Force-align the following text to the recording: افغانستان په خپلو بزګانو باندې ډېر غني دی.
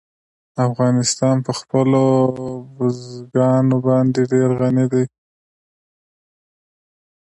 افغانستان 0.67 1.35
په 1.45 1.51
خپلو 1.59 2.03
بزګانو 2.75 3.77
باندې 3.87 4.21
ډېر 4.31 4.49
غني 4.59 4.85
دی. 4.93 5.05